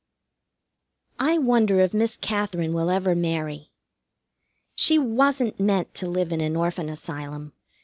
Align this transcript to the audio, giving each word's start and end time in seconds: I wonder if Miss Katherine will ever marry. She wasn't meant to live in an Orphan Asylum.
I 1.19 1.37
wonder 1.37 1.79
if 1.79 1.93
Miss 1.93 2.17
Katherine 2.17 2.73
will 2.73 2.89
ever 2.89 3.13
marry. 3.13 3.69
She 4.73 4.97
wasn't 4.97 5.59
meant 5.59 5.93
to 5.93 6.09
live 6.09 6.31
in 6.31 6.41
an 6.41 6.55
Orphan 6.55 6.89
Asylum. 6.89 7.53